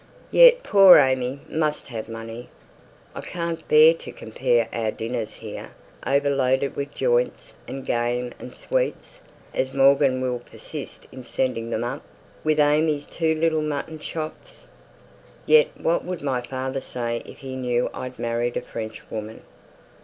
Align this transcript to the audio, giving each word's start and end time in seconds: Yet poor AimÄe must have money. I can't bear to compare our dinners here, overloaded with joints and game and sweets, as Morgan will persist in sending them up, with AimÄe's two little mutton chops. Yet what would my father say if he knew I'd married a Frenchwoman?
Yet 0.31 0.63
poor 0.63 0.95
AimÄe 0.97 1.47
must 1.47 1.85
have 1.89 2.09
money. 2.09 2.49
I 3.13 3.21
can't 3.21 3.67
bear 3.67 3.93
to 3.93 4.11
compare 4.11 4.67
our 4.73 4.89
dinners 4.89 5.35
here, 5.35 5.73
overloaded 6.07 6.75
with 6.75 6.95
joints 6.95 7.53
and 7.67 7.85
game 7.85 8.33
and 8.39 8.51
sweets, 8.51 9.19
as 9.53 9.75
Morgan 9.75 10.19
will 10.19 10.39
persist 10.39 11.05
in 11.11 11.23
sending 11.23 11.69
them 11.69 11.83
up, 11.83 12.01
with 12.43 12.57
AimÄe's 12.57 13.05
two 13.05 13.35
little 13.35 13.61
mutton 13.61 13.99
chops. 13.99 14.65
Yet 15.45 15.67
what 15.79 16.03
would 16.03 16.23
my 16.23 16.41
father 16.41 16.81
say 16.81 17.21
if 17.23 17.37
he 17.37 17.55
knew 17.55 17.87
I'd 17.93 18.17
married 18.17 18.57
a 18.57 18.61
Frenchwoman? 18.61 19.43